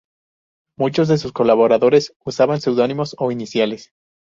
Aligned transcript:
Muchos 0.79 1.07
de 1.09 1.19
sus 1.19 1.31
colaboradores 1.31 2.15
usaban 2.25 2.59
pseudónimos 2.59 3.15
o 3.19 3.29
iniciales. 3.29 3.91